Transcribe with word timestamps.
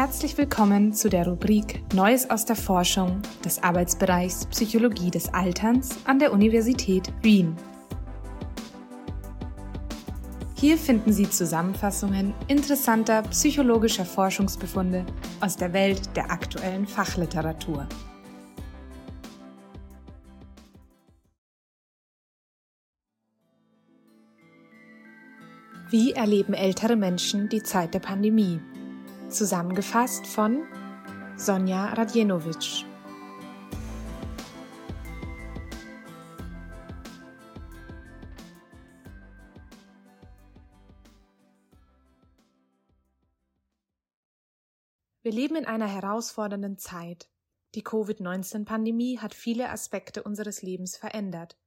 Herzlich 0.00 0.38
willkommen 0.38 0.92
zu 0.92 1.08
der 1.08 1.26
Rubrik 1.26 1.82
Neues 1.92 2.30
aus 2.30 2.44
der 2.44 2.54
Forschung 2.54 3.20
des 3.44 3.60
Arbeitsbereichs 3.60 4.46
Psychologie 4.46 5.10
des 5.10 5.34
Alterns 5.34 5.98
an 6.04 6.20
der 6.20 6.32
Universität 6.32 7.12
Wien. 7.20 7.56
Hier 10.54 10.78
finden 10.78 11.12
Sie 11.12 11.28
Zusammenfassungen 11.28 12.32
interessanter 12.46 13.22
psychologischer 13.22 14.04
Forschungsbefunde 14.04 15.04
aus 15.40 15.56
der 15.56 15.72
Welt 15.72 16.14
der 16.14 16.30
aktuellen 16.30 16.86
Fachliteratur. 16.86 17.84
Wie 25.90 26.12
erleben 26.12 26.54
ältere 26.54 26.94
Menschen 26.94 27.48
die 27.48 27.64
Zeit 27.64 27.94
der 27.94 27.98
Pandemie? 27.98 28.60
Zusammengefasst 29.28 30.26
von 30.26 30.66
Sonja 31.36 31.92
Radjenovic. 31.92 32.86
Wir 45.22 45.32
leben 45.32 45.56
in 45.56 45.66
einer 45.66 45.86
herausfordernden 45.86 46.78
Zeit. 46.78 47.28
Die 47.74 47.82
Covid-19-Pandemie 47.82 49.18
hat 49.18 49.34
viele 49.34 49.68
Aspekte 49.68 50.22
unseres 50.22 50.62
Lebens 50.62 50.96
verändert. 50.96 51.58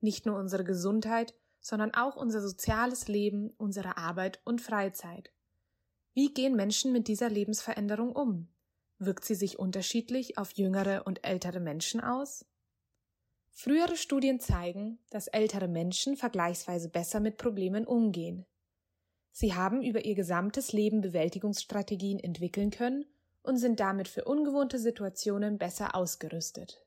Nicht 0.00 0.24
nur 0.24 0.38
unsere 0.38 0.62
Gesundheit, 0.62 1.34
sondern 1.58 1.94
auch 1.94 2.14
unser 2.14 2.40
soziales 2.40 3.08
Leben, 3.08 3.50
unsere 3.58 3.96
Arbeit 3.96 4.40
und 4.44 4.60
Freizeit. 4.60 5.32
Wie 6.16 6.32
gehen 6.32 6.56
Menschen 6.56 6.92
mit 6.92 7.08
dieser 7.08 7.28
Lebensveränderung 7.28 8.16
um? 8.16 8.48
Wirkt 8.98 9.26
sie 9.26 9.34
sich 9.34 9.58
unterschiedlich 9.58 10.38
auf 10.38 10.52
jüngere 10.52 11.06
und 11.06 11.22
ältere 11.26 11.60
Menschen 11.60 12.00
aus? 12.00 12.46
Frühere 13.50 13.98
Studien 13.98 14.40
zeigen, 14.40 14.98
dass 15.10 15.26
ältere 15.26 15.68
Menschen 15.68 16.16
vergleichsweise 16.16 16.88
besser 16.88 17.20
mit 17.20 17.36
Problemen 17.36 17.86
umgehen. 17.86 18.46
Sie 19.30 19.52
haben 19.52 19.82
über 19.82 20.06
ihr 20.06 20.14
gesamtes 20.14 20.72
Leben 20.72 21.02
Bewältigungsstrategien 21.02 22.18
entwickeln 22.18 22.70
können 22.70 23.04
und 23.42 23.58
sind 23.58 23.78
damit 23.78 24.08
für 24.08 24.24
ungewohnte 24.24 24.78
Situationen 24.78 25.58
besser 25.58 25.94
ausgerüstet. 25.94 26.82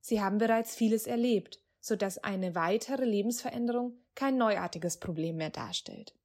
Sie 0.00 0.20
haben 0.20 0.38
bereits 0.38 0.74
vieles 0.74 1.06
erlebt, 1.06 1.62
sodass 1.78 2.18
eine 2.18 2.56
weitere 2.56 3.04
Lebensveränderung 3.04 3.96
kein 4.16 4.36
neuartiges 4.36 4.98
Problem 4.98 5.36
mehr 5.36 5.50
darstellt. 5.50 6.16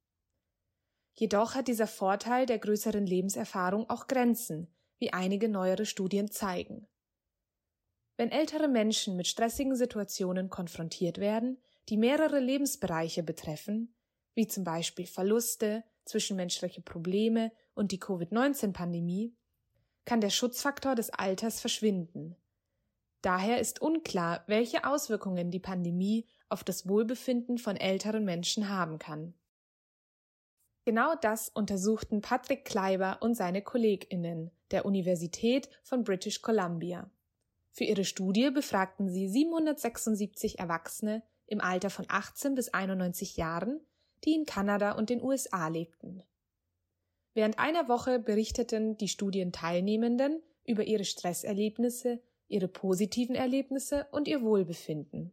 Jedoch 1.20 1.54
hat 1.54 1.68
dieser 1.68 1.86
Vorteil 1.86 2.46
der 2.46 2.58
größeren 2.58 3.04
Lebenserfahrung 3.04 3.90
auch 3.90 4.06
Grenzen, 4.06 4.68
wie 4.98 5.12
einige 5.12 5.50
neuere 5.50 5.84
Studien 5.84 6.30
zeigen. 6.30 6.88
Wenn 8.16 8.30
ältere 8.30 8.68
Menschen 8.68 9.18
mit 9.18 9.26
stressigen 9.26 9.76
Situationen 9.76 10.48
konfrontiert 10.48 11.18
werden, 11.18 11.58
die 11.90 11.98
mehrere 11.98 12.40
Lebensbereiche 12.40 13.22
betreffen, 13.22 13.94
wie 14.34 14.46
zum 14.46 14.64
Beispiel 14.64 15.06
Verluste, 15.06 15.84
zwischenmenschliche 16.06 16.80
Probleme 16.80 17.52
und 17.74 17.92
die 17.92 18.00
Covid-19-Pandemie, 18.00 19.36
kann 20.06 20.22
der 20.22 20.30
Schutzfaktor 20.30 20.94
des 20.94 21.10
Alters 21.10 21.60
verschwinden. 21.60 22.34
Daher 23.20 23.60
ist 23.60 23.82
unklar, 23.82 24.42
welche 24.46 24.86
Auswirkungen 24.86 25.50
die 25.50 25.60
Pandemie 25.60 26.26
auf 26.48 26.64
das 26.64 26.88
Wohlbefinden 26.88 27.58
von 27.58 27.76
älteren 27.76 28.24
Menschen 28.24 28.70
haben 28.70 28.98
kann. 28.98 29.34
Genau 30.90 31.14
das 31.14 31.48
untersuchten 31.50 32.20
Patrick 32.20 32.64
Kleiber 32.64 33.18
und 33.20 33.36
seine 33.36 33.62
KollegInnen 33.62 34.50
der 34.72 34.84
Universität 34.84 35.68
von 35.84 36.02
British 36.02 36.42
Columbia. 36.42 37.08
Für 37.70 37.84
ihre 37.84 38.04
Studie 38.04 38.50
befragten 38.50 39.08
sie 39.08 39.28
776 39.28 40.58
Erwachsene 40.58 41.22
im 41.46 41.60
Alter 41.60 41.90
von 41.90 42.06
18 42.08 42.56
bis 42.56 42.74
91 42.74 43.36
Jahren, 43.36 43.78
die 44.24 44.34
in 44.34 44.46
Kanada 44.46 44.90
und 44.90 45.10
den 45.10 45.22
USA 45.22 45.68
lebten. 45.68 46.24
Während 47.34 47.60
einer 47.60 47.86
Woche 47.86 48.18
berichteten 48.18 48.96
die 48.96 49.06
Studienteilnehmenden 49.06 50.42
über 50.66 50.82
ihre 50.82 51.04
Stresserlebnisse, 51.04 52.20
ihre 52.48 52.66
positiven 52.66 53.36
Erlebnisse 53.36 54.08
und 54.10 54.26
ihr 54.26 54.42
Wohlbefinden. 54.42 55.30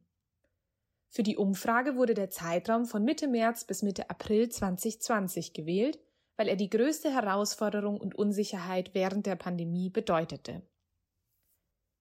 Für 1.17 1.23
die 1.23 1.37
Umfrage 1.37 1.95
wurde 1.95 2.13
der 2.13 2.29
Zeitraum 2.29 2.85
von 2.85 3.03
Mitte 3.03 3.27
März 3.27 3.63
bis 3.63 3.81
Mitte 3.81 4.07
April 4.11 4.49
2020 4.49 5.51
gewählt, 5.51 5.97
weil 6.35 6.47
er 6.47 6.55
die 6.55 6.69
größte 6.69 7.11
Herausforderung 7.11 7.99
und 7.99 8.13
Unsicherheit 8.13 8.93
während 8.93 9.25
der 9.25 9.35
Pandemie 9.35 9.89
bedeutete. 9.89 10.61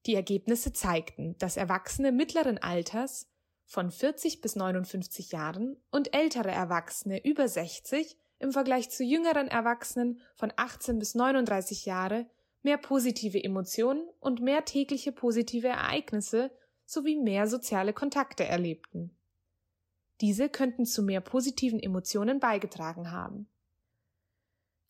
Die 0.04 0.14
Ergebnisse 0.14 0.74
zeigten, 0.74 1.34
dass 1.38 1.56
Erwachsene 1.56 2.12
mittleren 2.12 2.58
Alters 2.58 3.26
von 3.64 3.90
40 3.90 4.42
bis 4.42 4.54
59 4.54 5.32
Jahren 5.32 5.78
und 5.90 6.14
ältere 6.14 6.50
Erwachsene 6.50 7.24
über 7.24 7.48
60 7.48 8.18
im 8.38 8.52
Vergleich 8.52 8.90
zu 8.90 9.02
jüngeren 9.02 9.48
Erwachsenen 9.48 10.20
von 10.34 10.52
18 10.56 10.98
bis 10.98 11.14
39 11.14 11.86
Jahre 11.86 12.26
mehr 12.60 12.76
positive 12.76 13.42
Emotionen 13.42 14.06
und 14.20 14.42
mehr 14.42 14.66
tägliche 14.66 15.10
positive 15.10 15.68
Ereignisse 15.68 16.50
sowie 16.86 17.16
mehr 17.16 17.46
soziale 17.46 17.92
Kontakte 17.92 18.44
erlebten. 18.44 19.10
Diese 20.22 20.48
könnten 20.48 20.86
zu 20.86 21.02
mehr 21.02 21.20
positiven 21.20 21.78
Emotionen 21.78 22.40
beigetragen 22.40 23.10
haben. 23.10 23.48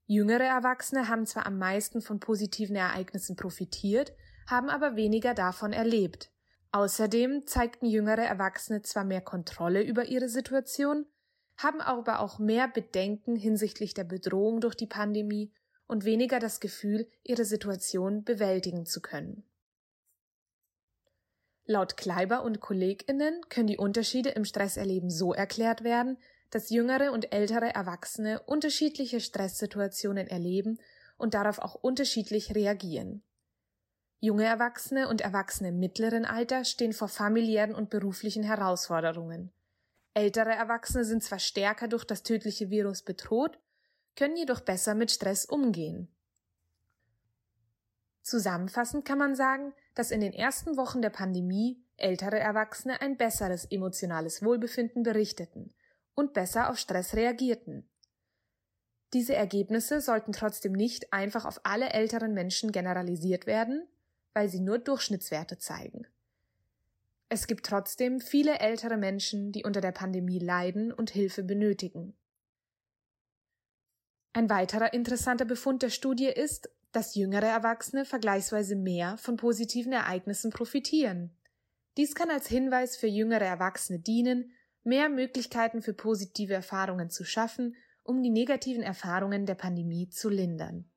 Jüngere 0.07 0.45
Erwachsene 0.45 1.09
haben 1.09 1.27
zwar 1.27 1.47
am 1.47 1.59
meisten 1.59 2.01
von 2.01 2.21
positiven 2.21 2.77
Ereignissen 2.77 3.35
profitiert, 3.35 4.13
haben 4.47 4.69
aber 4.69 4.95
weniger 4.95 5.35
davon 5.35 5.73
erlebt. 5.73 6.31
Außerdem 6.71 7.47
zeigten 7.47 7.87
jüngere 7.87 8.23
Erwachsene 8.23 8.83
zwar 8.83 9.05
mehr 9.05 9.21
Kontrolle 9.21 9.83
über 9.83 10.05
ihre 10.05 10.29
Situation, 10.29 11.07
haben 11.57 11.81
aber 11.81 12.21
auch 12.21 12.39
mehr 12.39 12.69
Bedenken 12.69 13.35
hinsichtlich 13.35 13.95
der 13.95 14.05
Bedrohung 14.05 14.61
durch 14.61 14.77
die 14.77 14.87
Pandemie 14.87 15.53
und 15.89 16.05
weniger 16.05 16.39
das 16.39 16.61
Gefühl, 16.61 17.09
ihre 17.25 17.45
Situation 17.45 18.23
bewältigen 18.23 18.87
zu 18.87 19.01
können. 19.01 19.45
Laut 21.67 21.97
Kleiber 21.97 22.45
und 22.45 22.61
KollegInnen 22.61 23.41
können 23.49 23.67
die 23.67 23.77
Unterschiede 23.77 24.31
im 24.31 24.45
Stresserleben 24.45 25.11
so 25.11 25.35
erklärt 25.35 25.83
werden, 25.83 26.17
dass 26.51 26.71
jüngere 26.71 27.13
und 27.13 27.33
ältere 27.33 27.75
Erwachsene 27.75 28.41
unterschiedliche 28.47 29.21
Stresssituationen 29.21 30.29
erleben 30.29 30.79
und 31.19 31.35
darauf 31.35 31.59
auch 31.59 31.75
unterschiedlich 31.75 32.55
reagieren. 32.55 33.23
Junge 34.21 34.45
Erwachsene 34.45 35.09
und 35.09 35.21
Erwachsene 35.21 35.71
im 35.71 35.79
mittleren 35.81 36.25
Alter 36.25 36.65
stehen 36.65 36.93
vor 36.93 37.09
familiären 37.09 37.75
und 37.75 37.91
beruflichen 37.91 38.45
Herausforderungen. 38.45 39.53
Ältere 40.15 40.51
Erwachsene 40.51 41.05
sind 41.05 41.23
zwar 41.23 41.39
stärker 41.39 41.89
durch 41.89 42.05
das 42.05 42.23
tödliche 42.23 42.71
Virus 42.71 43.03
bedroht, 43.03 43.59
können 44.15 44.37
jedoch 44.37 44.61
besser 44.61 44.95
mit 44.95 45.11
Stress 45.11 45.45
umgehen. 45.45 46.09
Zusammenfassend 48.23 49.05
kann 49.05 49.19
man 49.19 49.35
sagen, 49.35 49.75
dass 49.97 50.11
in 50.11 50.21
den 50.21 50.35
ersten 50.35 50.77
Wochen 50.77 51.03
der 51.03 51.11
Pandemie 51.11 51.83
ältere 51.97 52.39
Erwachsene 52.39 53.01
ein 53.01 53.17
besseres 53.17 53.65
emotionales 53.65 54.45
Wohlbefinden 54.45 55.03
berichteten 55.03 55.75
und 56.15 56.35
besser 56.35 56.71
auf 56.71 56.79
Stress 56.79 57.15
reagierten. 57.15 57.89
Diese 59.15 59.35
Ergebnisse 59.35 60.03
sollten 60.03 60.33
trotzdem 60.33 60.73
nicht 60.73 61.13
einfach 61.13 61.47
auf 61.47 61.61
alle 61.65 61.91
älteren 61.91 62.35
Menschen 62.35 62.73
generalisiert 62.73 63.47
werden, 63.47 63.89
weil 64.35 64.51
sie 64.51 64.61
nur 64.61 64.79
Durchschnittswerte 64.79 65.59
zeigen. 65.59 66.07
Es 67.31 67.47
gibt 67.47 67.65
trotzdem 67.65 68.21
viele 68.21 68.59
ältere 68.59 68.99
Menschen, 68.99 69.51
die 69.51 69.65
unter 69.65 69.81
der 69.81 69.93
Pandemie 69.93 70.39
leiden 70.39 70.93
und 70.93 71.11
Hilfe 71.11 71.43
benötigen. 71.43 72.15
Ein 74.35 74.51
weiterer 74.51 74.93
interessanter 74.93 75.47
Befund 75.47 75.83
der 75.83 75.89
Studie 75.89 76.27
ist, 76.27 76.69
dass 76.97 77.15
jüngere 77.15 77.47
Erwachsene 77.47 78.07
vergleichsweise 78.07 78.75
mehr 78.75 79.19
von 79.19 79.37
positiven 79.37 79.93
Ereignissen 79.93 80.51
profitieren. 80.51 81.37
Dies 81.99 82.15
kann 82.15 82.31
als 82.31 82.47
Hinweis 82.47 82.97
für 82.97 83.07
jüngere 83.07 83.45
Erwachsene 83.45 83.99
dienen, 83.99 84.53
mehr 84.83 85.11
Möglichkeiten 85.11 85.83
für 85.83 85.93
positive 85.93 86.55
Erfahrungen 86.55 87.11
zu 87.11 87.23
schaffen, 87.23 87.77
um 88.03 88.23
die 88.23 88.31
negativen 88.31 88.83
Erfahrungen 88.83 89.45
der 89.45 89.57
Pandemie 89.57 90.09
zu 90.09 90.31
lindern. 90.31 90.89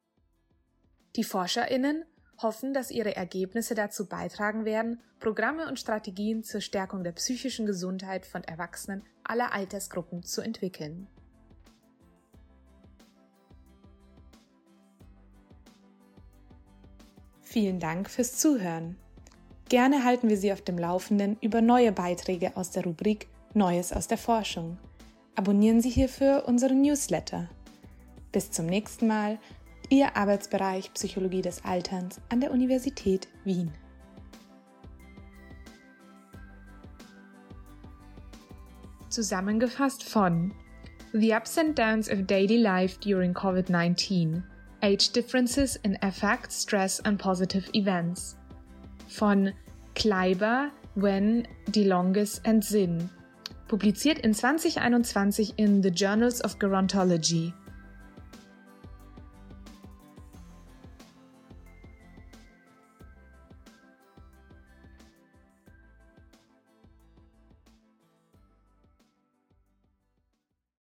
Die 1.17 1.25
Forscherinnen 1.25 2.05
hoffen, 2.37 2.73
dass 2.73 2.91
ihre 2.91 3.17
Ergebnisse 3.17 3.75
dazu 3.75 4.07
beitragen 4.07 4.63
werden, 4.63 5.01
Programme 5.19 5.67
und 5.67 5.79
Strategien 5.79 6.43
zur 6.45 6.61
Stärkung 6.61 7.03
der 7.03 7.11
psychischen 7.11 7.65
Gesundheit 7.65 8.25
von 8.25 8.45
Erwachsenen 8.45 9.03
aller 9.25 9.51
Altersgruppen 9.51 10.23
zu 10.23 10.39
entwickeln. 10.39 11.09
Vielen 17.51 17.79
Dank 17.79 18.11
fürs 18.11 18.37
Zuhören. 18.37 18.95
Gerne 19.69 20.03
halten 20.03 20.29
wir 20.29 20.37
Sie 20.37 20.53
auf 20.53 20.61
dem 20.61 20.77
Laufenden 20.77 21.35
über 21.41 21.61
neue 21.61 21.91
Beiträge 21.91 22.55
aus 22.55 22.69
der 22.69 22.83
Rubrik 22.83 23.27
Neues 23.55 23.91
aus 23.91 24.07
der 24.07 24.19
Forschung. 24.19 24.77
Abonnieren 25.33 25.81
Sie 25.81 25.89
hierfür 25.89 26.43
unseren 26.45 26.83
Newsletter. 26.83 27.49
Bis 28.31 28.51
zum 28.51 28.67
nächsten 28.67 29.07
Mal, 29.07 29.39
Ihr 29.89 30.15
Arbeitsbereich 30.15 30.93
Psychologie 30.93 31.41
des 31.41 31.65
Alterns 31.65 32.21
an 32.29 32.39
der 32.39 32.51
Universität 32.51 33.27
Wien. 33.45 33.71
Zusammengefasst 39.09 40.03
von 40.03 40.53
The 41.13 41.33
Ups 41.33 41.57
and 41.57 41.79
Downs 41.79 42.11
of 42.11 42.27
Daily 42.27 42.57
Life 42.57 42.99
During 42.99 43.33
COVID-19 43.33 44.43
Age 44.83 45.09
Differences 45.09 45.75
in 45.77 45.97
Affect, 46.01 46.51
Stress 46.51 46.99
and 47.01 47.19
Positive 47.19 47.69
Events. 47.73 48.37
Von 49.09 49.53
Kleiber, 49.95 50.71
Wen, 50.95 51.47
DeLongis 51.71 52.41
and 52.45 52.63
Zinn 52.63 53.09
publiziert 53.69 54.19
in 54.19 54.33
2021 54.33 55.53
in 55.57 55.81
The 55.81 55.91
Journals 55.91 56.41
of 56.41 56.57
Gerontology 56.57 57.53